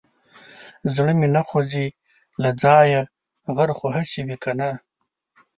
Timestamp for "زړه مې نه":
0.95-1.41